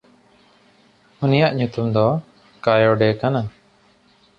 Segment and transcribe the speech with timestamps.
[1.23, 2.05] ᱩᱱᱤᱭᱟᱜ ᱧᱩᱛᱩᱢ ᱫᱚ
[2.63, 3.41] ᱠᱟᱭᱚᱰᱮ ᱠᱟᱱᱟ᱾